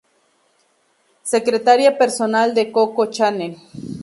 [1.33, 3.55] Secretaria personal de Coco Chanel.